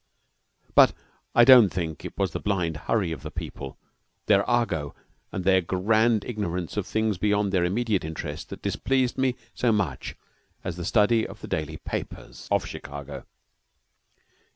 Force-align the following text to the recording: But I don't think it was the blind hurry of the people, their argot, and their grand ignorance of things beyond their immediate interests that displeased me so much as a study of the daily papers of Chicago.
But 0.73 0.93
I 1.35 1.45
don't 1.45 1.69
think 1.69 2.03
it 2.03 2.17
was 2.17 2.31
the 2.31 2.39
blind 2.39 2.75
hurry 2.89 3.11
of 3.11 3.21
the 3.21 3.29
people, 3.29 3.77
their 4.25 4.43
argot, 4.49 4.93
and 5.31 5.43
their 5.43 5.61
grand 5.61 6.25
ignorance 6.25 6.75
of 6.75 6.87
things 6.87 7.19
beyond 7.19 7.51
their 7.51 7.63
immediate 7.63 8.03
interests 8.03 8.45
that 8.45 8.63
displeased 8.63 9.15
me 9.19 9.35
so 9.53 9.71
much 9.71 10.15
as 10.63 10.79
a 10.79 10.85
study 10.85 11.27
of 11.27 11.41
the 11.41 11.47
daily 11.47 11.77
papers 11.77 12.47
of 12.49 12.65
Chicago. 12.65 13.27